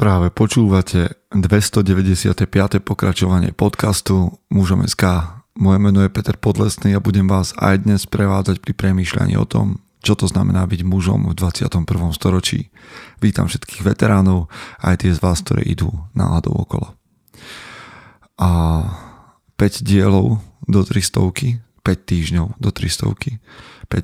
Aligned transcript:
Práve 0.00 0.32
počúvate 0.32 1.12
295. 1.28 2.48
pokračovanie 2.80 3.52
podcastu 3.52 4.40
Mužom 4.48 4.80
SK. 4.88 5.28
Moje 5.60 5.76
meno 5.76 6.00
je 6.00 6.08
Peter 6.08 6.40
Podlesný 6.40 6.96
a 6.96 7.04
budem 7.04 7.28
vás 7.28 7.52
aj 7.60 7.84
dnes 7.84 8.08
prevádzať 8.08 8.64
pri 8.64 8.72
premýšľaní 8.80 9.36
o 9.36 9.44
tom, 9.44 9.84
čo 10.00 10.16
to 10.16 10.24
znamená 10.24 10.64
byť 10.64 10.88
mužom 10.88 11.28
v 11.28 11.36
21. 11.36 11.84
storočí. 12.16 12.72
Vítam 13.20 13.44
všetkých 13.44 13.84
veteránov, 13.84 14.48
aj 14.80 15.04
tie 15.04 15.12
z 15.12 15.20
vás, 15.20 15.44
ktoré 15.44 15.68
idú 15.68 15.92
náhodou 16.16 16.64
okolo. 16.64 16.96
A 18.40 18.48
5 19.60 19.84
dielov 19.84 20.40
do 20.64 20.80
300, 20.80 21.28
5 21.28 21.60
týždňov 21.84 22.56
do 22.56 22.72
300, 22.72 23.36
5 23.36 23.36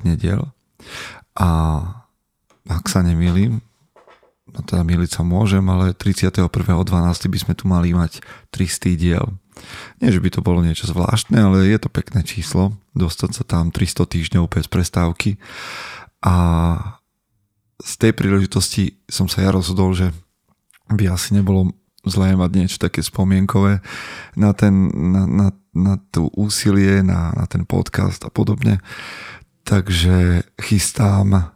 nediel. 0.05 0.53
A 1.41 1.49
ak 2.69 2.85
sa 2.85 3.01
nemýlim, 3.01 3.65
no 4.51 4.61
teda 4.63 4.83
miliť 4.87 5.11
sa 5.19 5.23
môžem, 5.27 5.65
ale 5.67 5.97
31.12. 5.97 6.47
by 7.27 7.39
sme 7.39 7.55
tu 7.59 7.65
mali 7.67 7.91
mať 7.91 8.23
300 8.55 8.95
diel. 8.95 9.27
Nie, 9.99 10.13
že 10.13 10.21
by 10.21 10.29
to 10.29 10.45
bolo 10.45 10.61
niečo 10.61 10.87
zvláštne, 10.87 11.41
ale 11.41 11.67
je 11.67 11.79
to 11.81 11.89
pekné 11.89 12.21
číslo, 12.23 12.77
dostať 12.93 13.31
sa 13.33 13.43
tam 13.45 13.73
300 13.73 14.05
týždňov 14.05 14.45
bez 14.53 14.69
prestávky. 14.69 15.41
A 16.21 16.35
z 17.81 17.93
tej 18.01 18.13
príležitosti 18.13 19.01
som 19.09 19.29
sa 19.29 19.45
ja 19.45 19.51
rozhodol, 19.53 19.97
že 19.97 20.13
by 20.93 21.11
asi 21.11 21.35
nebolo 21.35 21.73
zlé 22.07 22.39
mať 22.39 22.51
niečo 22.55 22.79
také 22.79 23.03
spomienkové 23.03 23.83
na, 24.39 24.51
ten, 24.55 24.89
na, 24.95 25.27
na, 25.27 25.47
na 25.75 25.95
tú 26.15 26.31
úsilie, 26.39 27.03
na, 27.03 27.35
na 27.35 27.45
ten 27.51 27.67
podcast 27.67 28.23
a 28.23 28.31
podobne. 28.31 28.79
Takže 29.67 30.47
chystám, 30.63 31.51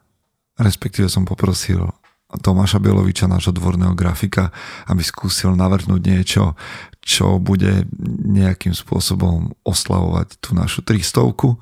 respektíve 0.59 1.07
som 1.07 1.23
poprosil 1.23 1.95
Tomáša 2.39 2.79
Bieloviča, 2.79 3.27
nášho 3.27 3.51
dvorného 3.51 3.99
grafika, 3.99 4.55
aby 4.87 5.03
skúsil 5.03 5.59
navrhnúť 5.59 6.03
niečo, 6.03 6.55
čo 7.03 7.43
bude 7.43 7.91
nejakým 8.27 8.77
spôsobom 8.77 9.51
oslavovať 9.67 10.39
tú 10.39 10.55
našu 10.55 10.87
300 10.87 11.59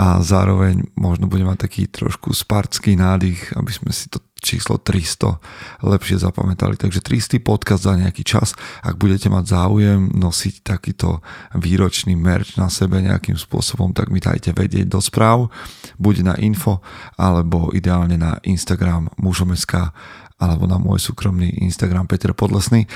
a 0.00 0.22
zároveň 0.22 0.86
možno 0.96 1.26
bude 1.26 1.44
mať 1.44 1.66
taký 1.66 1.82
trošku 1.90 2.32
spartský 2.32 2.94
nádych, 2.94 3.52
aby 3.58 3.70
sme 3.74 3.90
si 3.92 4.06
to 4.08 4.22
číslo 4.40 4.80
300 4.80 5.84
lepšie 5.84 6.16
zapamätali. 6.18 6.74
Takže 6.80 7.04
300 7.04 7.38
podcast 7.44 7.84
za 7.84 7.94
nejaký 7.94 8.24
čas. 8.24 8.56
Ak 8.82 8.96
budete 8.96 9.28
mať 9.28 9.44
záujem 9.52 10.10
nosiť 10.16 10.64
takýto 10.64 11.20
výročný 11.54 12.16
merch 12.16 12.56
na 12.56 12.72
sebe 12.72 12.98
nejakým 13.04 13.36
spôsobom, 13.36 13.92
tak 13.92 14.08
mi 14.08 14.18
dajte 14.18 14.56
vedieť 14.56 14.88
do 14.88 14.98
správ, 14.98 15.52
buď 16.00 16.14
na 16.26 16.34
info, 16.40 16.80
alebo 17.20 17.70
ideálne 17.76 18.16
na 18.16 18.40
Instagram 18.42 19.12
mužom.sk 19.20 19.92
alebo 20.40 20.64
na 20.64 20.80
môj 20.80 21.04
súkromný 21.04 21.60
Instagram 21.60 22.08
Peter 22.08 22.32
Podlesný. 22.32 22.88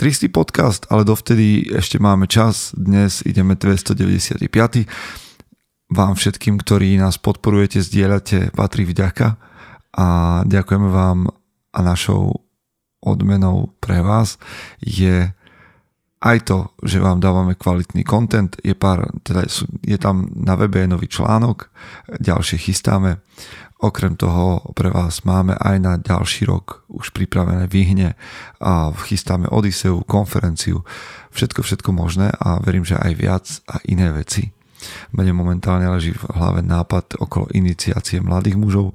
300 0.00 0.30
podcast, 0.32 0.86
ale 0.88 1.04
dovtedy 1.04 1.74
ešte 1.74 1.98
máme 2.00 2.30
čas. 2.30 2.72
Dnes 2.72 3.20
ideme 3.26 3.58
295 3.58 4.40
vám 5.88 6.12
všetkým, 6.14 6.60
ktorí 6.60 7.00
nás 7.00 7.16
podporujete, 7.16 7.80
zdieľate, 7.80 8.52
patrí 8.52 8.84
vďaka 8.84 9.47
a 9.98 10.06
ďakujeme 10.46 10.88
vám 10.88 11.26
a 11.74 11.78
našou 11.82 12.46
odmenou 13.02 13.74
pre 13.82 13.98
vás 13.98 14.38
je 14.78 15.34
aj 16.18 16.38
to, 16.50 16.74
že 16.82 16.98
vám 16.98 17.22
dávame 17.22 17.54
kvalitný 17.54 18.02
content, 18.02 18.50
je, 18.62 18.74
pár, 18.74 19.06
teda 19.22 19.46
je 19.86 19.98
tam 19.98 20.26
na 20.34 20.58
webe 20.58 20.82
nový 20.90 21.06
článok, 21.06 21.70
ďalšie 22.18 22.58
chystáme. 22.58 23.22
Okrem 23.78 24.18
toho 24.18 24.74
pre 24.74 24.90
vás 24.90 25.22
máme 25.22 25.54
aj 25.54 25.76
na 25.78 25.94
ďalší 25.94 26.50
rok 26.50 26.82
už 26.90 27.14
pripravené 27.14 27.70
vyhne 27.70 28.18
a 28.58 28.90
chystáme 28.90 29.46
Odiseu, 29.46 30.02
konferenciu, 30.02 30.82
všetko, 31.30 31.62
všetko 31.62 31.90
možné 31.94 32.34
a 32.34 32.58
verím, 32.58 32.82
že 32.82 32.98
aj 32.98 33.12
viac 33.14 33.46
a 33.70 33.78
iné 33.86 34.10
veci. 34.10 34.57
Mne 35.10 35.32
momentálne 35.34 35.88
leží 35.90 36.14
v 36.14 36.24
hlave 36.34 36.62
nápad 36.62 37.18
okolo 37.18 37.50
iniciácie 37.54 38.22
mladých 38.22 38.56
mužov, 38.56 38.94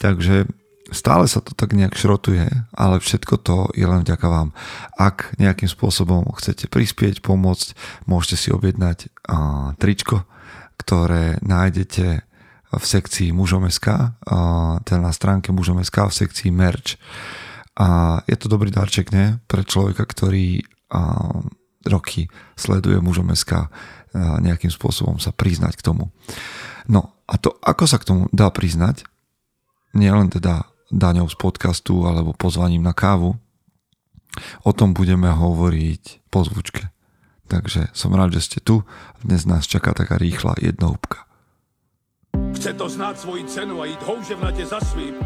takže 0.00 0.48
stále 0.90 1.30
sa 1.30 1.38
to 1.38 1.54
tak 1.54 1.70
nejak 1.70 1.94
šrotuje, 1.94 2.50
ale 2.74 2.98
všetko 2.98 3.34
to 3.46 3.56
je 3.78 3.86
len 3.86 4.02
vďaka 4.02 4.26
vám. 4.26 4.50
Ak 4.98 5.36
nejakým 5.38 5.70
spôsobom 5.70 6.26
chcete 6.34 6.66
prispieť, 6.66 7.22
pomôcť, 7.22 7.78
môžete 8.10 8.36
si 8.36 8.48
objednať 8.50 9.06
tričko, 9.78 10.26
ktoré 10.80 11.38
nájdete 11.46 12.26
v 12.70 12.84
sekcii 12.86 13.30
mužom.sk, 13.34 13.86
teda 14.82 14.98
na 15.02 15.12
stránke 15.14 15.54
mužom.sk 15.54 16.10
v 16.10 16.18
sekcii 16.26 16.50
merch. 16.50 16.98
A 17.78 18.20
je 18.26 18.34
to 18.34 18.50
dobrý 18.50 18.74
darček, 18.74 19.14
nie? 19.14 19.38
Pre 19.46 19.62
človeka, 19.62 20.02
ktorý 20.06 20.62
roky 21.86 22.26
sleduje 22.58 22.98
mužom.sk 22.98 23.70
nejakým 24.14 24.70
spôsobom 24.70 25.22
sa 25.22 25.30
priznať 25.30 25.78
k 25.78 25.84
tomu. 25.86 26.10
No 26.90 27.14
a 27.30 27.38
to, 27.38 27.54
ako 27.62 27.84
sa 27.86 28.02
k 28.02 28.06
tomu 28.08 28.22
dá 28.34 28.50
priznať, 28.50 29.06
nielen 29.94 30.30
teda 30.30 30.66
daňou 30.90 31.30
z 31.30 31.36
podcastu 31.38 32.02
alebo 32.06 32.34
pozvaním 32.34 32.82
na 32.82 32.90
kávu, 32.90 33.38
o 34.66 34.70
tom 34.74 34.94
budeme 34.94 35.30
hovoriť 35.30 36.26
po 36.30 36.42
zvučke. 36.42 36.90
Takže 37.50 37.90
som 37.90 38.14
rád, 38.14 38.38
že 38.38 38.46
ste 38.46 38.58
tu. 38.62 38.86
Dnes 39.26 39.42
nás 39.42 39.66
čaká 39.66 39.90
taká 39.90 40.18
rýchla 40.18 40.54
jednohúbka. 40.62 41.26
Chce 42.54 42.78
to 42.78 42.86
znáť 42.86 43.26
svoji 43.26 43.42
cenu 43.50 43.82
a 43.82 43.90
ísť 43.90 44.02
houževnate 44.06 44.62
za 44.62 44.78
svým. 44.78 45.18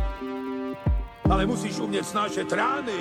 Ale 1.28 1.44
musíš 1.44 1.80
umieť 1.84 2.16
snášať 2.16 2.48
rány 2.52 3.00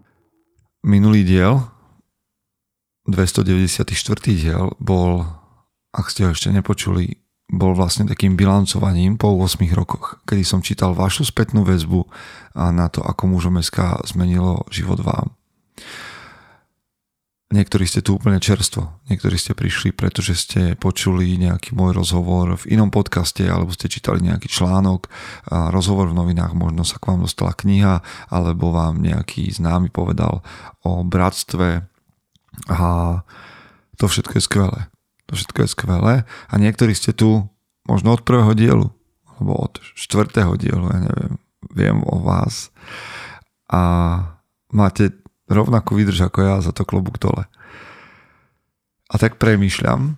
Minulý 0.81 1.25
diel, 1.25 1.61
294. 3.09 3.81
diel, 4.33 4.73
bol, 4.77 5.25
ak 5.93 6.09
ste 6.13 6.25
ho 6.25 6.33
ešte 6.33 6.53
nepočuli, 6.53 7.21
bol 7.51 7.75
vlastne 7.75 8.07
takým 8.07 8.39
bilancovaním 8.39 9.19
po 9.19 9.35
8 9.35 9.59
rokoch, 9.75 10.23
kedy 10.23 10.43
som 10.47 10.63
čítal 10.63 10.95
vašu 10.95 11.27
spätnú 11.27 11.67
väzbu 11.67 12.07
na 12.55 12.87
to, 12.87 13.03
ako 13.03 13.27
mužom 13.27 13.59
SK 13.59 14.07
zmenilo 14.07 14.63
život 14.71 15.03
vám. 15.03 15.35
Niektorí 17.51 17.83
ste 17.83 17.99
tu 17.99 18.15
úplne 18.15 18.39
čerstvo, 18.39 19.03
niektorí 19.11 19.35
ste 19.35 19.51
prišli, 19.51 19.91
pretože 19.91 20.39
ste 20.39 20.61
počuli 20.79 21.35
nejaký 21.35 21.75
môj 21.75 21.91
rozhovor 21.91 22.55
v 22.63 22.79
inom 22.79 22.87
podcaste 22.87 23.43
alebo 23.43 23.75
ste 23.75 23.91
čítali 23.91 24.23
nejaký 24.23 24.47
článok, 24.47 25.11
rozhovor 25.51 26.15
v 26.15 26.17
novinách, 26.17 26.55
možno 26.55 26.87
sa 26.87 26.95
k 26.95 27.11
vám 27.11 27.27
dostala 27.27 27.51
kniha 27.51 27.99
alebo 28.31 28.71
vám 28.71 29.03
nejaký 29.03 29.51
známy 29.51 29.91
povedal 29.91 30.47
o 30.87 31.03
bratstve. 31.03 31.83
A 32.71 32.79
to 33.99 34.07
všetko 34.07 34.39
je 34.39 34.43
skvelé. 34.47 34.79
To 35.27 35.35
všetko 35.35 35.67
je 35.67 35.69
skvelé. 35.75 36.13
A 36.47 36.53
niektorí 36.55 36.95
ste 36.95 37.11
tu 37.11 37.51
možno 37.83 38.15
od 38.15 38.23
prvého 38.23 38.55
dielu 38.55 38.87
alebo 39.27 39.51
od 39.59 39.83
štvrtého 39.99 40.55
dielu, 40.55 40.87
ja 40.87 40.99
neviem, 41.03 41.33
viem 41.75 41.97
o 42.07 42.23
vás. 42.23 42.71
A 43.67 43.81
máte 44.71 45.20
rovnakú 45.51 45.99
vydrž 45.99 46.31
ako 46.31 46.39
ja, 46.41 46.55
za 46.63 46.71
to 46.71 46.87
klobúk 46.87 47.19
dole. 47.19 47.45
A 49.11 49.19
tak 49.19 49.35
premýšľam, 49.35 50.15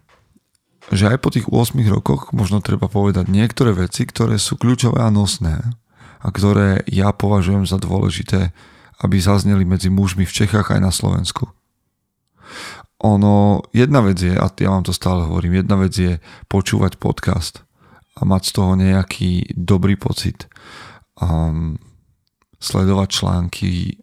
že 0.93 1.09
aj 1.09 1.17
po 1.23 1.33
tých 1.33 1.49
8 1.49 1.79
rokoch 1.89 2.29
možno 2.35 2.61
treba 2.61 2.85
povedať 2.85 3.31
niektoré 3.31 3.73
veci, 3.73 4.05
ktoré 4.05 4.37
sú 4.37 4.59
kľúčové 4.59 5.01
a 5.01 5.09
nosné 5.09 5.73
a 6.23 6.27
ktoré 6.29 6.85
ja 6.85 7.09
považujem 7.11 7.65
za 7.65 7.81
dôležité, 7.81 8.53
aby 9.01 9.17
zazneli 9.17 9.65
medzi 9.65 9.89
mužmi 9.89 10.23
v 10.23 10.35
Čechách 10.43 10.71
aj 10.71 10.81
na 10.83 10.91
Slovensku. 10.93 11.49
Ono, 13.03 13.65
jedna 13.75 13.99
vec 13.99 14.21
je, 14.21 14.31
a 14.31 14.47
ja 14.47 14.69
vám 14.71 14.87
to 14.87 14.95
stále 14.95 15.27
hovorím, 15.27 15.59
jedna 15.59 15.75
vec 15.75 15.91
je 15.91 16.13
počúvať 16.47 16.95
podcast 17.01 17.67
a 18.15 18.23
mať 18.23 18.41
z 18.47 18.51
toho 18.55 18.71
nejaký 18.79 19.57
dobrý 19.57 19.99
pocit. 19.99 20.47
Um, 21.19 21.75
sledovať 22.63 23.09
články 23.11 23.99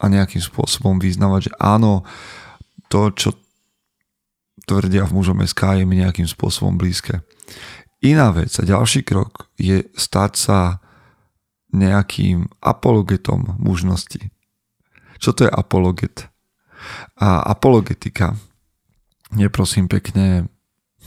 a 0.00 0.04
nejakým 0.08 0.40
spôsobom 0.40 0.96
vyznávať, 0.96 1.52
že 1.52 1.52
áno, 1.60 2.08
to, 2.88 3.12
čo 3.12 3.36
tvrdia 4.64 5.04
v 5.04 5.14
mužom 5.20 5.44
SK, 5.44 5.82
je 5.82 5.84
mi 5.84 6.00
nejakým 6.00 6.26
spôsobom 6.26 6.80
blízke. 6.80 7.20
Iná 8.00 8.32
vec 8.32 8.56
a 8.56 8.64
ďalší 8.64 9.04
krok 9.04 9.52
je 9.60 9.84
stať 9.92 10.32
sa 10.40 10.58
nejakým 11.70 12.48
apologetom 12.64 13.60
mužnosti. 13.60 14.32
Čo 15.20 15.36
to 15.36 15.44
je 15.44 15.52
apologet? 15.52 16.32
A 17.20 17.44
apologetika 17.44 18.34
je 19.36 19.46
prosím 19.52 19.86
pekne... 19.86 20.48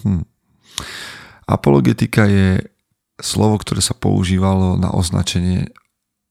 Hm, 0.05 0.23
apologetika 1.49 2.29
je 2.29 2.61
slovo, 3.17 3.57
ktoré 3.57 3.81
sa 3.81 3.97
používalo 3.97 4.77
na 4.77 4.93
označenie 4.93 5.73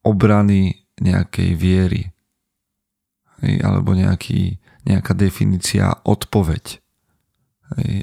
obrany 0.07 0.87
nejakej 1.03 1.51
viery. 1.59 2.12
Alebo 3.43 3.99
nejaký, 3.99 4.63
nejaká 4.87 5.19
definícia 5.19 5.99
odpoveď. 6.07 6.79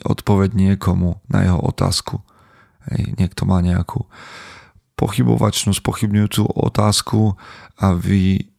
Odpoveď 0.04 0.52
niekomu 0.52 1.24
na 1.32 1.48
jeho 1.48 1.64
otázku. 1.64 2.20
Niekto 2.92 3.48
má 3.48 3.64
nejakú 3.64 4.04
pochybovačnú, 5.00 5.72
spochybňujúcu 5.72 6.44
otázku 6.44 7.40
a 7.80 7.96
vy, 7.96 8.52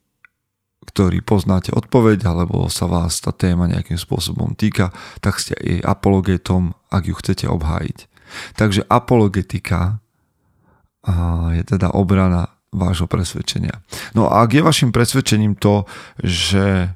ktorí 0.88 1.20
poznáte 1.20 1.68
odpoveď, 1.74 2.24
alebo 2.24 2.70
sa 2.72 2.88
vás 2.88 3.20
tá 3.20 3.34
téma 3.34 3.68
nejakým 3.68 4.00
spôsobom 4.00 4.56
týka, 4.56 4.88
tak 5.20 5.36
ste 5.36 5.52
jej 5.60 5.80
apologetom, 5.84 6.72
ak 6.88 7.12
ju 7.12 7.14
chcete 7.18 7.44
obhájiť. 7.44 7.98
Takže 8.56 8.88
apologetika 8.88 10.00
je 11.52 11.62
teda 11.66 11.92
obrana 11.92 12.59
vášho 12.70 13.10
presvedčenia. 13.10 13.82
No 14.14 14.30
a 14.30 14.46
ak 14.46 14.54
je 14.54 14.62
vašim 14.62 14.90
presvedčením 14.94 15.58
to, 15.58 15.84
že 16.22 16.94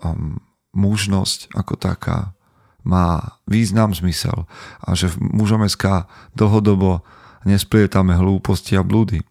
um, 0.00 0.40
mužnosť 0.72 1.52
ako 1.52 1.74
taká 1.76 2.32
má 2.82 3.38
význam, 3.46 3.94
zmysel 3.94 4.48
a 4.82 4.98
že 4.98 5.12
v 5.12 5.22
mužom 5.38 5.62
SK 5.68 6.08
dlhodobo 6.34 7.06
nesplietame 7.46 8.18
hlúposti 8.18 8.74
a 8.74 8.82
blúdy, 8.82 9.22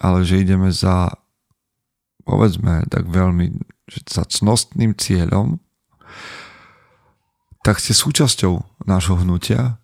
ale 0.00 0.24
že 0.24 0.40
ideme 0.40 0.72
za 0.72 1.12
povedzme 2.26 2.88
tak 2.90 3.06
veľmi 3.06 3.76
že 3.86 4.02
za 4.10 4.26
cnostným 4.26 4.98
cieľom, 4.98 5.62
tak 7.62 7.78
ste 7.78 7.94
súčasťou 7.94 8.82
nášho 8.82 9.14
hnutia 9.22 9.78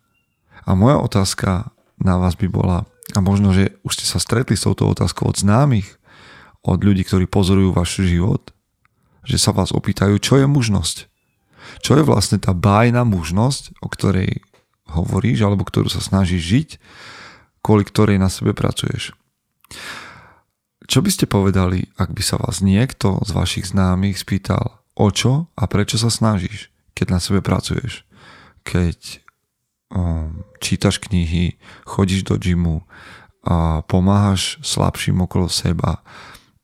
a 0.67 0.69
moja 0.75 0.99
otázka 0.99 1.71
na 2.03 2.19
vás 2.19 2.35
by 2.35 2.47
bola, 2.51 2.83
a 3.13 3.19
možno, 3.21 3.53
že 3.53 3.77
už 3.85 4.01
ste 4.01 4.05
sa 4.09 4.17
stretli 4.17 4.57
s 4.57 4.65
touto 4.65 4.89
otázkou 4.89 5.29
od 5.29 5.37
známych, 5.37 6.01
od 6.65 6.81
ľudí, 6.81 7.05
ktorí 7.05 7.29
pozorujú 7.29 7.75
váš 7.75 8.01
život, 8.01 8.49
že 9.23 9.37
sa 9.37 9.53
vás 9.53 9.71
opýtajú, 9.71 10.17
čo 10.19 10.41
je 10.41 10.47
mužnosť. 10.49 10.97
Čo 11.79 11.99
je 11.99 12.03
vlastne 12.03 12.41
tá 12.41 12.51
bájna 12.51 13.07
mužnosť, 13.07 13.79
o 13.79 13.87
ktorej 13.87 14.43
hovoríš, 14.91 15.45
alebo 15.47 15.63
ktorú 15.63 15.87
sa 15.87 16.03
snažíš 16.03 16.43
žiť, 16.43 16.69
kvôli 17.63 17.87
ktorej 17.87 18.19
na 18.19 18.27
sebe 18.27 18.51
pracuješ. 18.51 19.15
Čo 20.83 20.99
by 20.99 21.09
ste 21.09 21.31
povedali, 21.31 21.87
ak 21.95 22.11
by 22.11 22.23
sa 22.23 22.35
vás 22.35 22.59
niekto 22.59 23.23
z 23.23 23.31
vašich 23.31 23.71
známych 23.71 24.19
spýtal, 24.19 24.83
o 24.99 25.07
čo 25.09 25.47
a 25.55 25.63
prečo 25.71 25.95
sa 25.95 26.11
snažíš, 26.11 26.67
keď 26.91 27.07
na 27.15 27.19
sebe 27.23 27.39
pracuješ? 27.39 28.03
Keď 28.67 29.22
čítaš 30.57 30.97
knihy, 30.97 31.57
chodíš 31.85 32.25
do 32.25 32.37
gymu 32.37 32.81
pomáhaš 33.91 34.57
slabším 34.63 35.27
okolo 35.27 35.51
seba, 35.51 35.99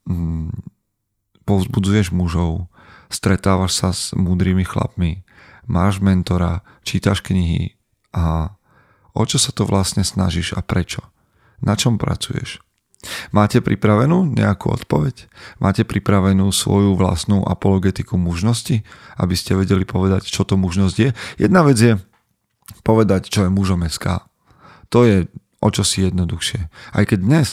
um, 0.08 0.48
povzbudzuješ 1.44 2.16
mužov, 2.16 2.72
stretávaš 3.12 3.72
sa 3.76 3.90
s 3.92 4.16
múdrymi 4.16 4.64
chlapmi, 4.64 5.28
máš 5.68 6.00
mentora, 6.00 6.64
čítaš 6.88 7.20
knihy 7.20 7.76
a 8.16 8.56
O 9.20 9.28
čo 9.28 9.42
sa 9.42 9.52
to 9.52 9.66
vlastne 9.66 10.06
snažíš 10.06 10.56
a 10.56 10.64
prečo? 10.64 11.04
Na 11.60 11.76
čom 11.76 12.00
pracuješ? 12.00 12.64
Máte 13.36 13.64
pripravenú 13.64 14.28
nejakú 14.28 14.72
odpoveď? 14.76 15.32
Máte 15.60 15.88
pripravenú 15.88 16.52
svoju 16.52 17.00
vlastnú 17.00 17.48
apologetiku 17.48 18.20
mužnosti, 18.20 18.84
aby 19.16 19.36
ste 19.36 19.60
vedeli 19.60 19.88
povedať, 19.88 20.28
čo 20.28 20.44
to 20.44 20.60
mužnosť 20.60 20.96
je? 21.00 21.10
Jedna 21.40 21.64
vec 21.64 21.80
je 21.80 22.00
povedať, 22.82 23.30
čo 23.30 23.46
je 23.46 23.54
mužom 23.54 23.86
SK. 23.86 24.26
To 24.90 25.06
je 25.06 25.30
o 25.60 25.70
čo 25.70 25.84
si 25.84 26.08
jednoduchšie. 26.08 26.60
Aj 26.96 27.04
keď 27.04 27.20
dnes, 27.20 27.50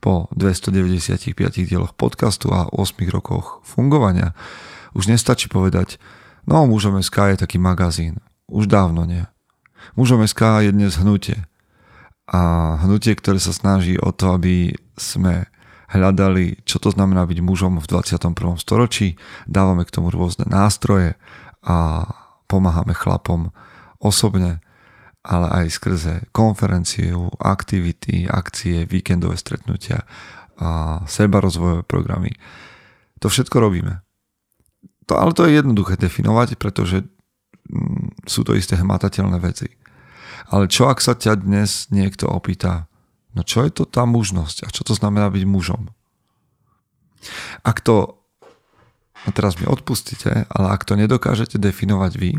po 0.00 0.30
295 0.38 1.34
dieloch 1.66 1.92
podcastu 1.98 2.52
a 2.54 2.70
8 2.70 2.96
rokoch 3.10 3.60
fungovania, 3.66 4.32
už 4.94 5.10
nestačí 5.10 5.50
povedať, 5.50 6.00
no 6.48 6.64
mužom 6.64 7.02
SK 7.02 7.36
je 7.36 7.42
taký 7.42 7.58
magazín. 7.58 8.22
Už 8.46 8.70
dávno 8.70 9.02
nie. 9.02 9.26
Mužom 9.98 10.22
SK 10.22 10.66
je 10.66 10.70
dnes 10.70 10.94
hnutie. 10.96 11.44
A 12.26 12.74
hnutie, 12.82 13.14
ktoré 13.14 13.38
sa 13.38 13.54
snaží 13.54 13.98
o 13.98 14.10
to, 14.10 14.34
aby 14.34 14.74
sme 14.98 15.46
hľadali, 15.90 16.62
čo 16.66 16.82
to 16.82 16.90
znamená 16.90 17.22
byť 17.26 17.38
mužom 17.42 17.78
v 17.78 17.86
21. 17.86 18.34
storočí. 18.58 19.14
Dávame 19.46 19.86
k 19.86 19.94
tomu 19.94 20.10
rôzne 20.10 20.46
nástroje 20.46 21.14
a 21.62 22.06
pomáhame 22.50 22.94
chlapom 22.94 23.54
osobne, 24.00 24.60
ale 25.26 25.46
aj 25.62 25.66
skrze 25.74 26.14
konferenciu, 26.30 27.34
aktivity, 27.42 28.30
akcie, 28.30 28.86
víkendové 28.86 29.34
stretnutia 29.34 30.06
a 30.56 31.02
seba 31.10 31.42
rozvojové 31.42 31.82
programy. 31.82 32.30
To 33.20 33.26
všetko 33.26 33.58
robíme. 33.58 34.06
To, 35.10 35.18
ale 35.18 35.34
to 35.34 35.46
je 35.46 35.58
jednoduché 35.58 35.98
definovať, 35.98 36.58
pretože 36.58 37.02
mm, 37.02 38.26
sú 38.26 38.46
to 38.46 38.54
isté 38.54 38.78
hmatateľné 38.78 39.38
veci. 39.42 39.70
Ale 40.50 40.70
čo 40.70 40.86
ak 40.86 41.02
sa 41.02 41.18
ťa 41.18 41.42
dnes 41.42 41.90
niekto 41.90 42.30
opýta, 42.30 42.86
no 43.34 43.42
čo 43.42 43.66
je 43.66 43.70
to 43.74 43.84
tá 43.86 44.06
mužnosť 44.06 44.66
a 44.66 44.68
čo 44.70 44.86
to 44.86 44.94
znamená 44.94 45.26
byť 45.30 45.44
mužom? 45.46 45.90
Ak 47.66 47.82
to, 47.82 48.22
a 49.26 49.28
teraz 49.34 49.58
mi 49.58 49.66
odpustíte, 49.66 50.46
ale 50.46 50.66
ak 50.70 50.86
to 50.86 50.94
nedokážete 50.94 51.58
definovať 51.58 52.12
vy, 52.14 52.30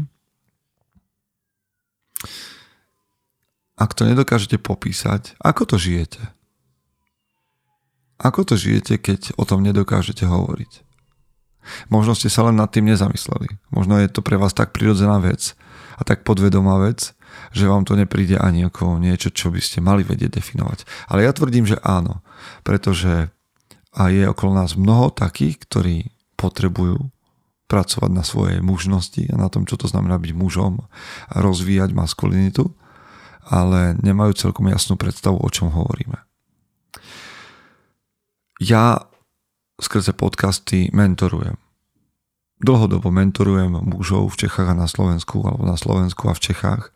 ak 3.78 3.94
to 3.94 4.10
nedokážete 4.10 4.58
popísať, 4.58 5.38
ako 5.38 5.64
to 5.70 5.76
žijete? 5.78 6.22
Ako 8.18 8.42
to 8.42 8.58
žijete, 8.58 8.98
keď 8.98 9.38
o 9.38 9.46
tom 9.46 9.62
nedokážete 9.62 10.26
hovoriť? 10.26 10.82
Možno 11.94 12.18
ste 12.18 12.32
sa 12.32 12.48
len 12.50 12.58
nad 12.58 12.74
tým 12.74 12.90
nezamysleli. 12.90 13.62
Možno 13.70 14.02
je 14.02 14.10
to 14.10 14.26
pre 14.26 14.40
vás 14.40 14.56
tak 14.58 14.74
prirodzená 14.74 15.22
vec 15.22 15.54
a 16.00 16.02
tak 16.02 16.26
podvedomá 16.26 16.82
vec, 16.82 17.14
že 17.54 17.70
vám 17.70 17.86
to 17.86 17.94
nepríde 17.94 18.40
ani 18.40 18.66
ako 18.66 18.98
niečo, 18.98 19.30
čo 19.30 19.54
by 19.54 19.62
ste 19.62 19.84
mali 19.84 20.02
vedieť 20.02 20.42
definovať. 20.42 20.88
Ale 21.12 21.28
ja 21.28 21.32
tvrdím, 21.36 21.70
že 21.70 21.78
áno, 21.86 22.26
pretože 22.66 23.30
a 23.98 24.14
je 24.14 24.30
okolo 24.30 24.54
nás 24.54 24.78
mnoho 24.78 25.10
takých, 25.10 25.58
ktorí 25.66 25.96
potrebujú 26.38 27.10
pracovať 27.68 28.12
na 28.12 28.24
svojej 28.24 28.60
mužnosti 28.64 29.24
a 29.28 29.36
na 29.36 29.52
tom, 29.52 29.68
čo 29.68 29.76
to 29.76 29.92
znamená 29.92 30.16
byť 30.20 30.32
mužom 30.36 30.88
a 31.28 31.36
rozvíjať 31.40 31.92
maskulinitu, 31.92 32.72
ale 33.48 33.96
nemajú 34.00 34.36
celkom 34.36 34.68
jasnú 34.72 34.96
predstavu, 35.00 35.40
o 35.40 35.50
čom 35.52 35.72
hovoríme. 35.72 36.24
Ja 38.58 39.06
skrze 39.78 40.16
podcasty 40.18 40.90
mentorujem 40.96 41.62
dlhodobo 42.58 43.14
mentorujem 43.14 43.70
mužov 43.86 44.34
v 44.34 44.48
Čechách 44.48 44.74
a 44.74 44.76
na 44.78 44.90
Slovensku, 44.90 45.46
alebo 45.46 45.64
na 45.66 45.78
Slovensku 45.78 46.26
a 46.30 46.34
v 46.34 46.44
Čechách, 46.44 46.90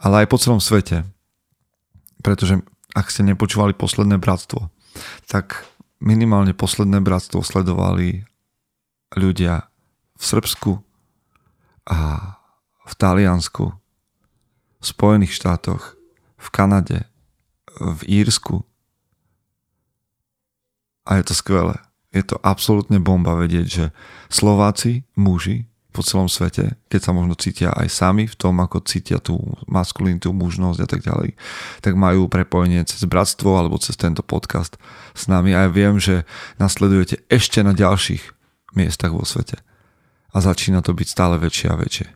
ale 0.00 0.24
aj 0.24 0.26
po 0.28 0.36
celom 0.36 0.60
svete. 0.60 1.08
Pretože 2.20 2.60
ak 2.92 3.08
ste 3.08 3.24
nepočúvali 3.24 3.72
posledné 3.72 4.20
bratstvo, 4.20 4.68
tak 5.28 5.64
minimálne 6.00 6.52
posledné 6.52 7.00
bratstvo 7.00 7.40
sledovali 7.40 8.28
ľudia 9.16 9.68
v 10.16 10.22
Srbsku 10.24 10.72
a 11.86 11.98
v 12.86 12.92
Taliansku, 12.94 13.72
v 14.80 14.84
Spojených 14.84 15.36
štátoch, 15.36 15.94
v 16.36 16.48
Kanade, 16.50 16.98
v 17.76 18.00
Írsku. 18.24 18.64
A 21.06 21.20
je 21.20 21.24
to 21.26 21.34
skvelé. 21.34 21.76
Je 22.10 22.24
to 22.24 22.40
absolútne 22.40 22.98
bomba 22.98 23.36
vedieť, 23.36 23.66
že 23.66 23.84
Slováci, 24.32 25.04
muži 25.14 25.68
po 25.92 26.04
celom 26.04 26.28
svete, 26.28 26.76
keď 26.92 27.00
sa 27.08 27.12
možno 27.16 27.32
cítia 27.40 27.72
aj 27.72 27.88
sami 27.88 28.28
v 28.28 28.36
tom, 28.36 28.60
ako 28.60 28.84
cítia 28.84 29.16
tú 29.16 29.40
maskulinitu, 29.64 30.28
mužnosť 30.32 30.80
a 30.84 30.88
tak 30.88 31.00
ďalej, 31.00 31.32
tak 31.80 31.96
majú 31.96 32.28
prepojenie 32.28 32.84
cez 32.84 33.00
bratstvo 33.08 33.56
alebo 33.56 33.80
cez 33.80 33.96
tento 33.96 34.20
podcast 34.20 34.76
s 35.16 35.24
nami. 35.24 35.56
A 35.56 35.64
ja 35.64 35.70
viem, 35.72 35.96
že 35.96 36.28
nasledujete 36.60 37.24
ešte 37.32 37.64
na 37.64 37.72
ďalších 37.72 38.22
miestach 38.76 39.12
vo 39.16 39.24
svete 39.24 39.56
a 40.36 40.38
začína 40.44 40.84
to 40.84 40.92
byť 40.92 41.08
stále 41.08 41.40
väčšie 41.40 41.66
a 41.72 41.80
väčšie. 41.80 42.08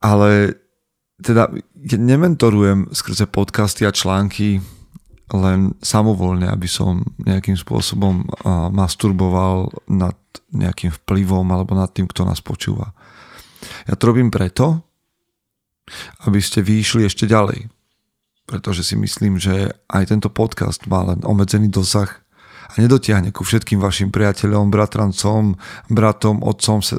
Ale 0.00 0.56
teda 1.20 1.52
nementorujem 1.84 2.88
skrze 2.96 3.28
podcasty 3.28 3.84
a 3.84 3.92
články 3.92 4.64
len 5.28 5.76
samovolne, 5.84 6.48
aby 6.48 6.64
som 6.64 7.04
nejakým 7.20 7.52
spôsobom 7.52 8.24
masturboval 8.72 9.68
nad 9.92 10.16
nejakým 10.56 10.88
vplyvom 11.04 11.44
alebo 11.52 11.76
nad 11.76 11.92
tým, 11.92 12.08
kto 12.08 12.24
nás 12.24 12.40
počúva. 12.40 12.96
Ja 13.84 13.92
to 13.98 14.08
robím 14.08 14.32
preto, 14.32 14.80
aby 16.24 16.40
ste 16.40 16.64
vyšli 16.64 17.04
ešte 17.04 17.28
ďalej. 17.28 17.68
pretože 18.48 18.80
si 18.80 18.96
myslím, 18.96 19.36
že 19.36 19.76
aj 19.92 20.08
tento 20.08 20.32
podcast 20.32 20.80
má 20.88 21.04
len 21.04 21.20
obmedzený 21.20 21.68
dosah 21.68 22.08
a 22.68 22.72
nedotiahne 22.76 23.32
ku 23.32 23.42
všetkým 23.42 23.80
vašim 23.80 24.12
priateľom, 24.12 24.68
bratrancom, 24.68 25.56
bratom, 25.88 26.44
otcom, 26.44 26.84
se, 26.84 26.94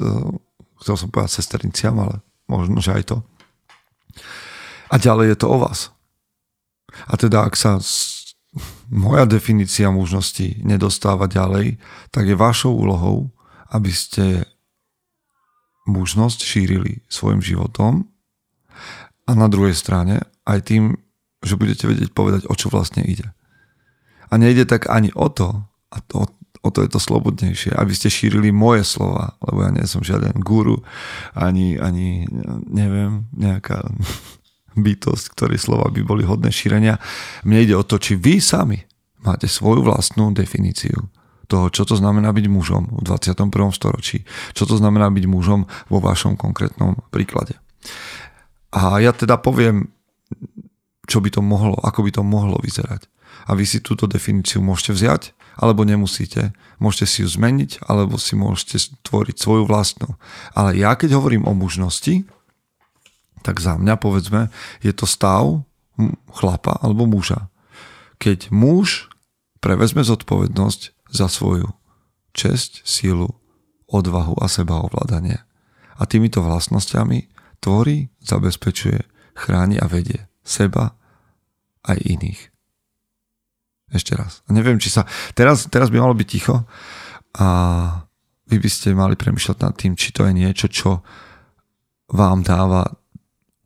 chcel 0.82 0.96
som 0.98 1.08
povedať 1.08 1.38
sesterniciam, 1.38 1.94
ale 2.02 2.18
možno, 2.50 2.82
že 2.82 2.90
aj 2.90 3.04
to. 3.14 3.16
A 4.90 4.98
ďalej 4.98 5.34
je 5.34 5.36
to 5.38 5.46
o 5.46 5.56
vás. 5.62 5.94
A 7.06 7.14
teda, 7.14 7.46
ak 7.46 7.54
sa 7.54 7.78
moja 8.90 9.22
definícia 9.30 9.94
možnosti 9.94 10.58
nedostáva 10.66 11.30
ďalej, 11.30 11.78
tak 12.10 12.26
je 12.26 12.34
vašou 12.34 12.74
úlohou, 12.74 13.30
aby 13.70 13.94
ste 13.94 14.42
mužnosť 15.86 16.42
šírili 16.42 17.06
svojim 17.06 17.38
životom 17.38 18.10
a 19.26 19.32
na 19.38 19.46
druhej 19.46 19.78
strane 19.78 20.26
aj 20.42 20.66
tým, 20.66 20.98
že 21.46 21.54
budete 21.54 21.86
vedieť 21.86 22.10
povedať, 22.10 22.50
o 22.50 22.54
čo 22.58 22.66
vlastne 22.68 23.06
ide. 23.06 23.30
A 24.30 24.38
nejde 24.38 24.64
tak 24.64 24.86
ani 24.86 25.10
o 25.12 25.26
to, 25.28 25.66
a 25.90 25.98
to, 26.06 26.30
o 26.62 26.68
to 26.70 26.86
je 26.86 26.90
to 26.90 27.00
slobodnejšie, 27.02 27.74
aby 27.74 27.90
ste 27.90 28.12
šírili 28.12 28.54
moje 28.54 28.86
slova, 28.86 29.34
lebo 29.42 29.66
ja 29.66 29.70
nie 29.74 29.86
som 29.90 30.06
žiaden 30.06 30.38
guru, 30.38 30.86
ani, 31.34 31.76
ani 31.76 32.30
neviem, 32.70 33.26
nejaká 33.34 33.82
bytosť, 34.86 35.24
ktorej 35.34 35.58
slova 35.58 35.90
by 35.90 36.00
boli 36.06 36.22
hodné 36.22 36.54
šírenia. 36.54 37.02
Mne 37.42 37.58
ide 37.66 37.74
o 37.74 37.82
to, 37.82 37.98
či 37.98 38.14
vy 38.14 38.38
sami 38.38 38.78
máte 39.20 39.50
svoju 39.50 39.84
vlastnú 39.84 40.32
definíciu 40.32 41.10
toho, 41.50 41.66
čo 41.74 41.82
to 41.82 41.98
znamená 41.98 42.30
byť 42.30 42.46
mužom 42.46 43.02
v 43.02 43.02
21. 43.02 43.50
storočí, 43.74 44.22
čo 44.54 44.64
to 44.70 44.78
znamená 44.78 45.10
byť 45.10 45.24
mužom 45.26 45.66
vo 45.90 45.98
vašom 45.98 46.38
konkrétnom 46.38 47.02
príklade. 47.10 47.58
A 48.70 49.02
ja 49.02 49.10
teda 49.10 49.34
poviem, 49.34 49.90
čo 51.10 51.18
by 51.18 51.28
to 51.34 51.42
mohlo, 51.42 51.74
ako 51.82 52.06
by 52.06 52.10
to 52.14 52.22
mohlo 52.22 52.62
vyzerať. 52.62 53.10
A 53.48 53.56
vy 53.56 53.64
si 53.66 53.78
túto 53.82 54.06
definíciu 54.06 54.62
môžete 54.62 54.92
vziať, 54.94 55.22
alebo 55.60 55.84
nemusíte. 55.84 56.56
Môžete 56.80 57.06
si 57.06 57.18
ju 57.24 57.28
zmeniť, 57.28 57.84
alebo 57.84 58.16
si 58.16 58.38
môžete 58.38 58.96
tvoriť 59.04 59.36
svoju 59.36 59.68
vlastnú. 59.68 60.16
Ale 60.56 60.78
ja 60.78 60.96
keď 60.96 61.18
hovorím 61.18 61.44
o 61.44 61.52
mužnosti, 61.52 62.24
tak 63.40 63.60
za 63.60 63.76
mňa 63.76 63.96
povedzme, 63.96 64.52
je 64.84 64.92
to 64.92 65.08
stav 65.08 65.64
chlapa 66.32 66.80
alebo 66.80 67.04
muža. 67.04 67.52
Keď 68.20 68.52
muž 68.52 69.08
prevezme 69.60 70.04
zodpovednosť 70.04 71.12
za 71.12 71.26
svoju 71.28 71.68
česť, 72.32 72.84
sílu, 72.86 73.36
odvahu 73.90 74.38
a 74.38 74.46
sebaovládanie. 74.46 75.42
A 76.00 76.02
týmito 76.08 76.40
vlastnosťami 76.40 77.28
tvorí, 77.60 78.08
zabezpečuje, 78.24 79.04
chráni 79.36 79.76
a 79.76 79.90
vedie 79.90 80.30
seba 80.46 80.96
aj 81.84 81.98
iných. 82.00 82.40
Ešte 83.90 84.14
raz. 84.14 84.42
A 84.46 84.54
neviem, 84.54 84.78
či 84.78 84.90
sa... 84.90 85.06
Teraz, 85.34 85.66
teraz 85.66 85.90
by 85.90 85.98
malo 85.98 86.14
byť 86.14 86.28
ticho 86.30 86.62
a 87.38 87.46
vy 88.50 88.56
by 88.58 88.70
ste 88.70 88.94
mali 88.94 89.14
premyšľať 89.14 89.58
nad 89.62 89.74
tým, 89.74 89.94
či 89.94 90.10
to 90.10 90.26
je 90.26 90.32
niečo, 90.34 90.66
čo 90.70 91.02
vám 92.10 92.42
dáva 92.42 92.98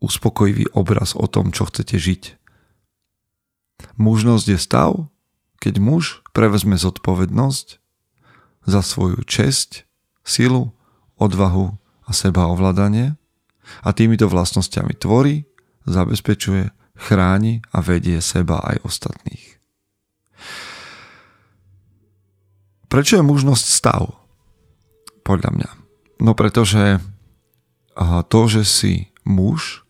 uspokojivý 0.01 0.69
obraz 0.77 1.17
o 1.17 1.25
tom, 1.25 1.49
čo 1.49 1.65
chcete 1.65 1.97
žiť. 1.97 2.23
Mužnosť 3.97 4.45
je 4.53 4.59
stav, 4.61 4.91
keď 5.57 5.81
muž 5.81 6.21
prevezme 6.29 6.77
zodpovednosť 6.77 7.67
za 8.69 8.81
svoju 8.85 9.25
česť, 9.25 9.89
silu, 10.21 10.73
odvahu 11.17 11.73
a 12.05 12.11
sebaovládanie 12.13 13.17
a 13.81 13.89
týmito 13.93 14.29
vlastnosťami 14.29 14.93
tvorí, 14.97 15.49
zabezpečuje, 15.89 16.69
chráni 16.95 17.65
a 17.73 17.81
vedie 17.81 18.21
seba 18.21 18.61
aj 18.61 18.85
ostatných. 18.85 19.54
Prečo 22.87 23.19
je 23.19 23.23
mužnosť 23.25 23.65
stav? 23.65 24.13
Podľa 25.25 25.49
mňa. 25.57 25.69
No 26.21 26.37
pretože 26.37 27.01
to, 28.29 28.41
že 28.45 28.63
si 28.63 28.93
muž, 29.25 29.83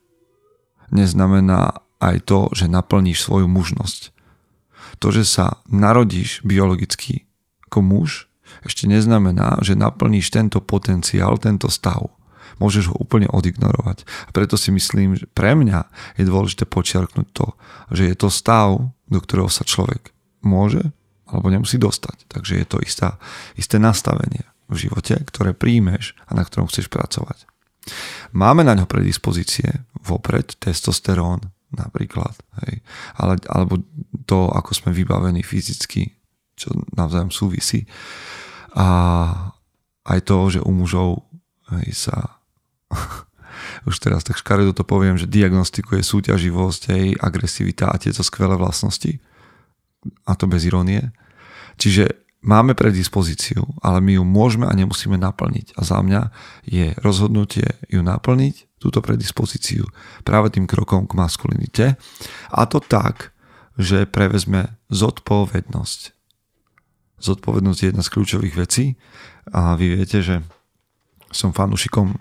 neznamená 0.90 1.84
aj 2.00 2.24
to, 2.24 2.40
že 2.56 2.72
naplníš 2.72 3.26
svoju 3.26 3.48
mužnosť 3.52 4.16
to, 5.00 5.12
že 5.12 5.28
sa 5.28 5.60
narodíš 5.68 6.40
biologicky 6.42 7.28
ako 7.68 7.80
muž, 7.84 8.10
ešte 8.64 8.88
neznamená, 8.88 9.60
že 9.60 9.76
naplníš 9.76 10.32
tento 10.32 10.64
potenciál, 10.64 11.36
tento 11.42 11.68
stav. 11.68 12.14
Môžeš 12.56 12.94
ho 12.94 12.96
úplne 12.96 13.28
odignorovať. 13.28 14.08
A 14.26 14.30
preto 14.32 14.56
si 14.56 14.72
myslím, 14.72 15.20
že 15.20 15.28
pre 15.28 15.58
mňa 15.58 15.92
je 16.16 16.24
dôležité 16.24 16.64
počiarknúť 16.64 17.28
to, 17.36 17.52
že 17.92 18.08
je 18.08 18.16
to 18.16 18.30
stav, 18.32 18.96
do 19.12 19.20
ktorého 19.20 19.52
sa 19.52 19.68
človek 19.68 20.16
môže 20.40 20.94
alebo 21.30 21.50
nemusí 21.50 21.82
dostať. 21.82 22.30
Takže 22.30 22.54
je 22.62 22.66
to 22.68 22.78
istá, 22.82 23.18
isté 23.58 23.82
nastavenie 23.82 24.46
v 24.70 24.90
živote, 24.90 25.22
ktoré 25.30 25.54
príjmeš 25.54 26.18
a 26.26 26.38
na 26.38 26.46
ktorom 26.46 26.70
chceš 26.70 26.90
pracovať. 26.90 27.46
Máme 28.34 28.66
na 28.66 28.74
ňo 28.74 28.90
predispozície 28.90 29.86
vopred, 30.02 30.58
testosterón, 30.58 31.54
napríklad. 31.74 32.34
Hej. 32.66 32.82
Ale, 33.18 33.38
alebo 33.46 33.82
to, 34.26 34.50
ako 34.50 34.72
sme 34.74 34.90
vybavení 34.94 35.46
fyzicky, 35.46 36.18
čo 36.58 36.74
navzájom 36.98 37.30
súvisí. 37.30 37.86
A 38.74 38.88
aj 40.06 40.20
to, 40.26 40.38
že 40.50 40.60
u 40.62 40.72
mužov 40.74 41.26
hej, 41.78 42.10
sa 42.10 42.42
už 43.90 44.02
teraz 44.02 44.26
tak 44.26 44.38
škaredo 44.38 44.74
to 44.74 44.86
poviem, 44.86 45.18
že 45.18 45.30
diagnostikuje 45.30 46.02
súťaživosť, 46.02 46.82
hej, 46.94 47.06
agresivita 47.22 47.90
a 47.90 48.00
tieto 48.02 48.26
skvelé 48.26 48.58
vlastnosti. 48.58 49.18
A 50.26 50.38
to 50.38 50.46
bez 50.50 50.66
ironie. 50.66 51.14
Čiže 51.76 52.26
máme 52.46 52.78
predispozíciu, 52.78 53.66
ale 53.82 54.00
my 54.00 54.22
ju 54.22 54.24
môžeme 54.24 54.70
a 54.70 54.78
nemusíme 54.78 55.18
naplniť. 55.18 55.76
A 55.76 55.82
za 55.82 56.00
mňa 56.00 56.30
je 56.66 56.94
rozhodnutie 57.02 57.66
ju 57.90 58.06
naplniť, 58.06 58.78
túto 58.78 59.02
predispozíciu, 59.02 59.90
práve 60.22 60.54
tým 60.54 60.70
krokom 60.70 61.10
k 61.10 61.18
maskulinite. 61.18 61.86
A 62.54 62.70
to 62.70 62.78
tak, 62.78 63.34
že 63.76 64.06
prevezme 64.06 64.78
zodpovednosť. 64.94 66.14
Zodpovednosť 67.18 67.80
je 67.82 67.88
jedna 67.90 68.04
z 68.06 68.14
kľúčových 68.14 68.56
vecí 68.56 68.86
a 69.50 69.74
vy 69.74 69.98
viete, 69.98 70.22
že 70.22 70.46
som 71.34 71.52
fanúšikom 71.52 72.16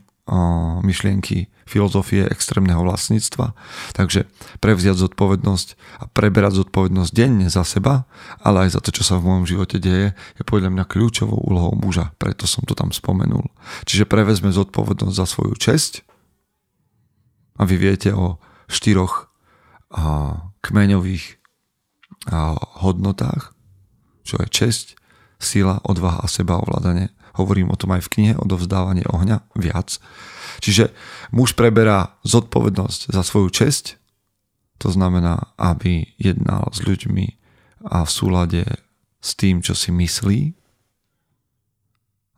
myšlienky 0.81 1.53
filozofie 1.69 2.25
extrémneho 2.29 2.81
vlastníctva. 2.81 3.53
Takže 3.93 4.25
prevziať 4.61 4.97
zodpovednosť 5.05 5.69
a 6.01 6.05
preberať 6.09 6.65
zodpovednosť 6.65 7.11
denne 7.13 7.49
za 7.53 7.61
seba, 7.65 8.09
ale 8.41 8.69
aj 8.69 8.77
za 8.77 8.81
to, 8.81 8.93
čo 8.93 9.05
sa 9.05 9.21
v 9.21 9.29
môjom 9.29 9.45
živote 9.45 9.77
deje, 9.77 10.17
je 10.41 10.43
podľa 10.45 10.73
mňa 10.73 10.85
kľúčovou 10.89 11.37
úlohou 11.45 11.77
muža. 11.77 12.17
Preto 12.17 12.49
som 12.49 12.65
to 12.65 12.73
tam 12.73 12.89
spomenul. 12.93 13.45
Čiže 13.85 14.09
prevezme 14.09 14.49
zodpovednosť 14.49 15.17
za 15.17 15.27
svoju 15.29 15.57
česť 15.61 16.05
a 17.61 17.69
vy 17.69 17.77
viete 17.77 18.13
o 18.17 18.41
štyroch 18.69 19.29
kmeňových 20.65 21.25
hodnotách, 22.81 23.53
čo 24.25 24.41
je 24.41 24.49
česť, 24.49 24.97
sila, 25.37 25.85
odvaha 25.85 26.25
a 26.25 26.31
sebaovládanie 26.33 27.13
Hovorím 27.35 27.71
o 27.71 27.79
tom 27.79 27.95
aj 27.95 28.07
v 28.07 28.13
knihe 28.15 28.35
Odovzdávanie 28.39 29.07
ohňa 29.11 29.47
viac. 29.59 29.99
Čiže 30.63 30.95
muž 31.35 31.59
preberá 31.59 32.15
zodpovednosť 32.23 33.11
za 33.11 33.23
svoju 33.27 33.51
česť, 33.51 33.99
to 34.79 34.91
znamená, 34.91 35.55
aby 35.59 36.15
jednal 36.19 36.71
s 36.75 36.83
ľuďmi 36.83 37.27
a 37.91 38.03
v 38.03 38.11
súlade 38.11 38.63
s 39.23 39.31
tým, 39.39 39.63
čo 39.65 39.73
si 39.73 39.95
myslí 39.95 40.41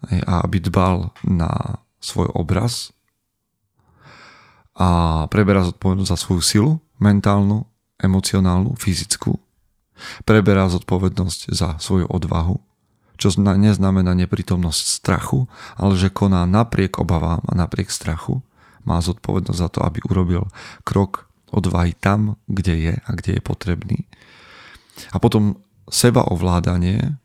a 0.06 0.44
aby 0.44 0.62
dbal 0.62 1.10
na 1.26 1.82
svoj 1.98 2.30
obraz 2.36 2.94
a 4.76 5.24
preberá 5.32 5.64
zodpovednosť 5.64 6.10
za 6.12 6.20
svoju 6.20 6.42
silu, 6.44 6.72
mentálnu, 7.00 7.64
emocionálnu, 7.96 8.76
fyzickú. 8.76 9.40
Preberá 10.28 10.68
zodpovednosť 10.68 11.56
za 11.56 11.80
svoju 11.80 12.04
odvahu, 12.12 12.60
čo 13.16 13.32
neznamená 13.40 14.12
neprítomnosť 14.12 14.84
strachu, 15.02 15.48
ale 15.76 15.96
že 15.96 16.12
koná 16.12 16.44
napriek 16.44 17.00
obavám 17.00 17.42
a 17.48 17.52
napriek 17.56 17.88
strachu, 17.88 18.44
má 18.86 19.02
zodpovednosť 19.02 19.58
za 19.58 19.68
to, 19.68 19.82
aby 19.82 19.98
urobil 20.06 20.46
krok 20.86 21.26
odvahy 21.50 21.96
tam, 21.98 22.38
kde 22.46 22.74
je 22.90 22.94
a 22.94 23.10
kde 23.16 23.38
je 23.38 23.42
potrebný. 23.42 23.98
A 25.10 25.18
potom 25.18 25.58
seba 25.90 26.22
ovládanie, 26.26 27.18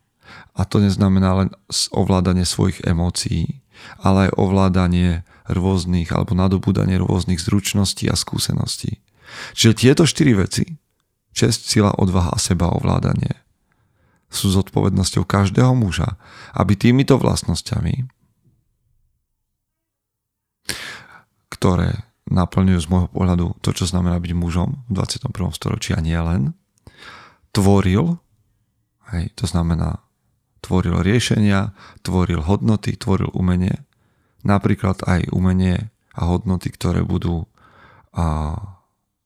a 0.52 0.62
to 0.68 0.84
neznamená 0.84 1.46
len 1.46 1.50
ovládanie 1.94 2.44
svojich 2.44 2.84
emócií, 2.84 3.62
ale 4.02 4.30
aj 4.30 4.38
ovládanie 4.38 5.26
rôznych 5.50 6.14
alebo 6.14 6.38
nadobúdanie 6.38 7.02
rôznych 7.02 7.42
zručností 7.42 8.08
a 8.08 8.16
skúseností. 8.16 9.02
Čiže 9.58 9.74
tieto 9.74 10.04
štyri 10.06 10.38
veci, 10.38 10.66
čest, 11.32 11.66
sila, 11.66 11.96
odvaha 11.96 12.36
a 12.36 12.40
seba 12.40 12.70
ovládanie, 12.70 13.41
sú 14.32 14.48
zodpovednosťou 14.56 15.28
každého 15.28 15.76
muža, 15.76 16.16
aby 16.56 16.80
týmito 16.80 17.20
vlastnosťami, 17.20 18.08
ktoré 21.52 22.08
naplňujú 22.32 22.80
z 22.80 22.88
môjho 22.88 23.10
pohľadu 23.12 23.46
to, 23.60 23.76
čo 23.76 23.86
znamená 23.86 24.16
byť 24.18 24.32
mužom 24.32 24.88
v 24.88 24.92
21. 24.96 25.36
storočí 25.52 25.92
a 25.92 26.00
nie 26.00 26.16
len. 26.16 26.56
Tvoril, 27.52 28.16
hej, 29.12 29.36
to 29.36 29.44
znamená 29.44 30.00
tvoril 30.64 31.04
riešenia, 31.04 31.76
tvoril 32.06 32.40
hodnoty, 32.40 32.96
tvoril 32.96 33.28
umenie, 33.36 33.84
napríklad 34.48 35.04
aj 35.04 35.28
umenie 35.36 35.92
a 36.16 36.22
hodnoty, 36.32 36.72
ktoré 36.72 37.04
budú 37.04 37.50
a, 38.16 38.56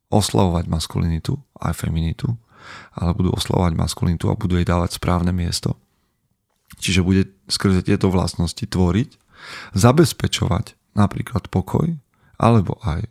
oslavovať 0.09 0.65
maskulinitu 0.65 1.37
aj 1.59 1.85
feminitu, 1.85 2.39
ale 2.95 3.11
budú 3.15 3.33
oslavovať 3.35 3.73
maskulinitu 3.75 4.29
a 4.29 4.39
budú 4.39 4.57
jej 4.59 4.67
dávať 4.67 4.97
správne 4.97 5.35
miesto. 5.35 5.75
Čiže 6.81 7.05
bude 7.05 7.29
skrze 7.47 7.85
tieto 7.85 8.09
vlastnosti 8.09 8.65
tvoriť, 8.65 9.09
zabezpečovať 9.77 10.97
napríklad 10.97 11.47
pokoj, 11.51 11.93
alebo 12.39 12.79
aj 12.83 13.05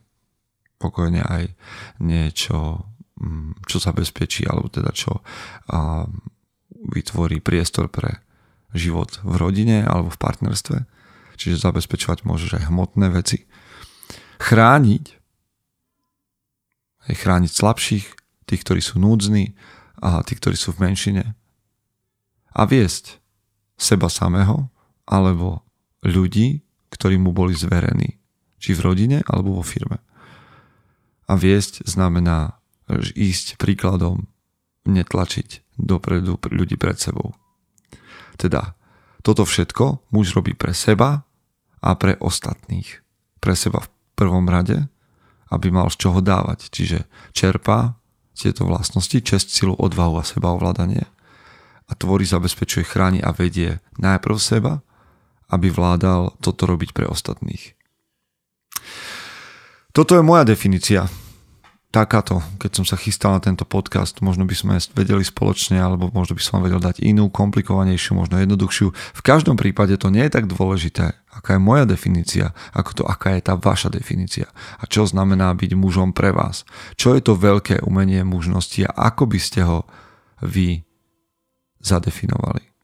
pokojne 0.82 1.22
aj 1.24 1.54
niečo, 2.02 2.84
mm, 3.20 3.64
čo 3.64 3.76
zabezpečí, 3.80 4.44
alebo 4.44 4.68
teda 4.68 4.90
čo 4.92 5.22
vytvorí 6.84 7.40
priestor 7.40 7.88
pre 7.88 8.20
život 8.74 9.22
v 9.22 9.34
rodine 9.38 9.86
alebo 9.86 10.10
v 10.12 10.20
partnerstve. 10.20 10.76
Čiže 11.38 11.62
zabezpečovať 11.62 12.26
môžeš 12.26 12.60
aj 12.60 12.68
hmotné 12.68 13.10
veci. 13.10 13.46
Chrániť, 14.38 15.04
aj 17.08 17.14
chrániť 17.14 17.52
slabších, 17.54 18.06
tých, 18.44 18.62
ktorí 18.64 18.80
sú 18.80 19.00
núdzni 19.00 19.56
a 20.00 20.20
tí, 20.24 20.36
ktorí 20.36 20.56
sú 20.56 20.76
v 20.76 20.90
menšine. 20.90 21.24
A 22.54 22.62
viesť 22.68 23.18
seba 23.74 24.06
samého 24.06 24.70
alebo 25.04 25.64
ľudí, 26.04 26.62
ktorí 26.92 27.18
mu 27.18 27.34
boli 27.34 27.56
zverení. 27.56 28.20
Či 28.62 28.78
v 28.78 28.84
rodine 28.84 29.18
alebo 29.28 29.60
vo 29.60 29.64
firme. 29.64 30.00
A 31.28 31.36
viesť 31.36 31.84
znamená 31.84 32.60
ísť 33.16 33.56
príkladom, 33.56 34.28
netlačiť 34.84 35.64
dopredu 35.80 36.36
ľudí 36.52 36.76
pred 36.76 37.00
sebou. 37.00 37.32
Teda 38.36 38.76
toto 39.24 39.48
všetko 39.48 40.12
muž 40.12 40.36
robí 40.36 40.52
pre 40.52 40.76
seba 40.76 41.24
a 41.80 41.90
pre 41.96 42.20
ostatných. 42.20 43.00
Pre 43.40 43.54
seba 43.56 43.80
v 43.80 43.88
prvom 44.16 44.44
rade, 44.48 44.84
aby 45.48 45.72
mal 45.72 45.88
z 45.88 45.96
čoho 46.04 46.20
dávať. 46.20 46.68
Čiže 46.68 47.08
čerpá 47.32 47.96
tieto 48.34 48.66
vlastnosti, 48.66 49.14
čest, 49.22 49.54
silu, 49.54 49.78
odvahu 49.78 50.18
a 50.18 50.26
sebaovládanie 50.26 51.06
a 51.84 51.92
tvorí, 51.94 52.26
zabezpečuje, 52.26 52.84
chráni 52.84 53.20
a 53.22 53.30
vedie 53.30 53.78
najprv 53.96 54.36
seba, 54.36 54.82
aby 55.52 55.70
vládal 55.70 56.34
toto 56.42 56.66
robiť 56.66 56.90
pre 56.96 57.06
ostatných. 57.06 57.76
Toto 59.94 60.18
je 60.18 60.26
moja 60.26 60.42
definícia 60.42 61.06
takáto, 61.94 62.42
keď 62.58 62.82
som 62.82 62.84
sa 62.84 62.98
chystal 62.98 63.38
na 63.38 63.38
tento 63.38 63.62
podcast, 63.62 64.18
možno 64.18 64.42
by 64.42 64.54
sme 64.58 64.74
vedeli 64.98 65.22
spoločne, 65.22 65.78
alebo 65.78 66.10
možno 66.10 66.34
by 66.34 66.42
som 66.42 66.58
vám 66.58 66.66
vedel 66.66 66.82
dať 66.82 66.98
inú, 67.06 67.30
komplikovanejšiu, 67.30 68.18
možno 68.18 68.42
jednoduchšiu. 68.42 68.90
V 68.90 69.22
každom 69.22 69.54
prípade 69.54 69.94
to 69.94 70.10
nie 70.10 70.26
je 70.26 70.34
tak 70.34 70.50
dôležité, 70.50 71.14
aká 71.30 71.54
je 71.54 71.62
moja 71.62 71.86
definícia, 71.86 72.50
ako 72.74 72.90
to, 72.98 73.02
aká 73.06 73.38
je 73.38 73.46
tá 73.46 73.54
vaša 73.54 73.94
definícia. 73.94 74.50
A 74.82 74.90
čo 74.90 75.06
znamená 75.06 75.54
byť 75.54 75.78
mužom 75.78 76.10
pre 76.10 76.34
vás. 76.34 76.66
Čo 76.98 77.14
je 77.14 77.22
to 77.22 77.38
veľké 77.38 77.86
umenie 77.86 78.26
mužnosti 78.26 78.82
a 78.82 79.14
ako 79.14 79.30
by 79.30 79.38
ste 79.38 79.62
ho 79.62 79.86
vy 80.42 80.82
zadefinovali. 81.78 82.74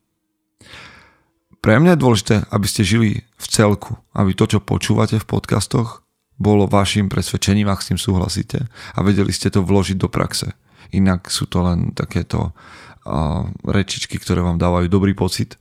Pre 1.61 1.75
mňa 1.77 1.99
je 1.99 2.03
dôležité, 2.03 2.37
aby 2.49 2.67
ste 2.71 2.89
žili 2.89 3.11
v 3.37 3.47
celku, 3.51 4.01
aby 4.17 4.33
to, 4.33 4.49
čo 4.49 4.65
počúvate 4.65 5.21
v 5.21 5.29
podcastoch, 5.29 6.01
bolo 6.41 6.65
vašim 6.65 7.13
presvedčením, 7.13 7.69
ak 7.69 7.85
s 7.85 7.93
tým 7.93 8.01
súhlasíte 8.01 8.65
a 8.97 8.99
vedeli 9.05 9.29
ste 9.29 9.53
to 9.53 9.61
vložiť 9.61 10.01
do 10.01 10.09
praxe. 10.09 10.57
Inak 10.91 11.29
sú 11.29 11.45
to 11.45 11.61
len 11.61 11.93
takéto 11.93 12.51
uh, 12.51 13.45
rečičky, 13.69 14.17
ktoré 14.17 14.41
vám 14.41 14.57
dávajú 14.57 14.89
dobrý 14.89 15.13
pocit 15.13 15.61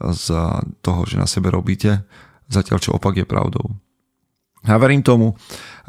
z 0.00 0.26
toho, 0.80 1.00
že 1.04 1.20
na 1.20 1.28
sebe 1.28 1.52
robíte, 1.52 2.02
zatiaľ 2.48 2.78
čo 2.80 2.96
opak 2.96 3.20
je 3.20 3.28
pravdou. 3.28 3.76
Ja 4.64 4.80
verím 4.80 5.04
tomu, 5.04 5.36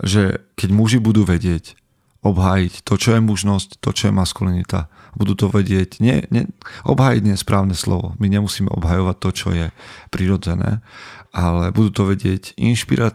že 0.04 0.44
keď 0.60 0.70
muži 0.76 1.00
budú 1.00 1.24
vedieť 1.24 1.80
obhájiť 2.26 2.84
to, 2.84 2.94
čo 3.00 3.16
je 3.16 3.22
mužnosť, 3.24 3.80
to, 3.80 3.90
čo 3.96 4.12
je 4.12 4.18
maskulinita, 4.18 4.92
budú 5.16 5.38
to 5.38 5.48
vedieť, 5.48 6.04
nie, 6.04 6.28
nie, 6.28 6.50
obhájiť 6.84 7.22
nie 7.24 7.34
je 7.40 7.44
správne 7.46 7.78
slovo, 7.78 8.18
my 8.20 8.28
nemusíme 8.28 8.68
obhajovať 8.68 9.16
to, 9.22 9.30
čo 9.32 9.50
je 9.56 9.68
prirodzené, 10.12 10.84
ale 11.32 11.72
budú 11.72 11.94
to 11.94 12.04
vedieť 12.12 12.58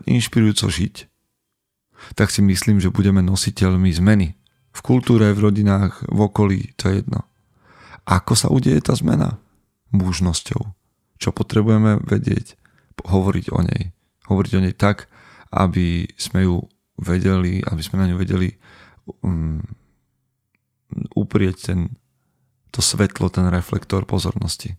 inšpirujúco 0.08 0.70
žiť 0.70 1.09
tak 2.14 2.32
si 2.32 2.40
myslím, 2.40 2.80
že 2.80 2.92
budeme 2.92 3.20
nositeľmi 3.20 3.90
zmeny. 3.92 4.34
V 4.70 4.80
kultúre, 4.80 5.34
v 5.34 5.50
rodinách, 5.50 6.06
v 6.06 6.18
okolí, 6.30 6.60
to 6.78 6.90
je 6.90 7.02
jedno. 7.02 7.26
Ako 8.06 8.34
sa 8.38 8.48
udeje 8.48 8.78
tá 8.80 8.94
zmena? 8.94 9.38
Mužnosťou. 9.90 10.62
Čo 11.20 11.28
potrebujeme 11.34 12.00
vedieť? 12.06 12.54
Hovoriť 13.00 13.46
o 13.50 13.60
nej. 13.60 13.90
Hovoriť 14.30 14.52
o 14.56 14.62
nej 14.62 14.74
tak, 14.76 15.10
aby 15.50 16.06
sme 16.14 16.46
ju 16.46 16.56
vedeli, 17.00 17.64
aby 17.64 17.82
sme 17.82 17.98
na 17.98 18.06
ňu 18.12 18.16
vedeli 18.20 18.54
um, 19.24 19.58
uprieť 21.16 21.72
ten, 21.72 21.96
to 22.70 22.84
svetlo, 22.84 23.32
ten 23.32 23.48
reflektor 23.50 24.06
pozornosti. 24.06 24.76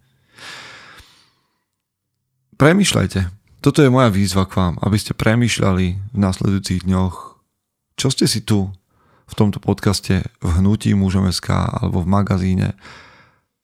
Premýšľajte, 2.56 3.41
toto 3.62 3.86
je 3.86 3.94
moja 3.94 4.10
výzva 4.10 4.50
k 4.50 4.58
vám, 4.58 4.76
aby 4.82 4.98
ste 4.98 5.14
premýšľali 5.14 5.86
v 6.12 6.18
následujúcich 6.18 6.90
dňoch, 6.90 7.16
čo 7.94 8.08
ste 8.10 8.26
si 8.26 8.42
tu 8.42 8.74
v 9.30 9.34
tomto 9.38 9.62
podcaste 9.62 10.26
v 10.42 10.50
Hnutí 10.60 10.92
mužom 10.98 11.30
SK 11.30 11.80
alebo 11.80 12.02
v 12.04 12.12
magazíne 12.12 12.74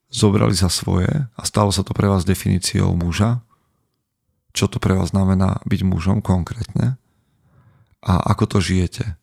zobrali 0.07 0.55
za 0.55 0.71
svoje 0.71 1.09
a 1.11 1.41
stalo 1.43 1.73
sa 1.73 1.83
to 1.83 1.91
pre 1.91 2.07
vás 2.07 2.23
definíciou 2.23 2.93
muža, 2.95 3.43
čo 4.55 4.71
to 4.71 4.79
pre 4.79 4.95
vás 4.95 5.11
znamená 5.11 5.59
byť 5.67 5.81
mužom 5.83 6.23
konkrétne 6.23 6.95
a 7.99 8.13
ako 8.31 8.57
to 8.57 8.57
žijete. 8.63 9.17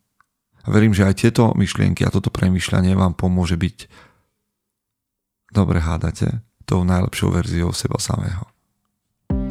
Verím, 0.67 0.93
že 0.93 1.09
aj 1.09 1.21
tieto 1.23 1.55
myšlienky 1.57 2.05
a 2.05 2.13
toto 2.13 2.29
premýšľanie 2.29 2.97
vám 2.99 3.17
pomôže 3.17 3.57
byť 3.57 3.89
dobre 5.55 5.81
hádate 5.81 6.43
tou 6.67 6.83
najlepšou 6.83 7.31
verziou 7.31 7.71
seba 7.71 8.01
samého. 8.01 8.54